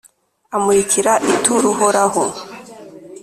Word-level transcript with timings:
amurikira 0.55 1.13
ituro 1.33 1.65
Uhoraho, 1.73 2.23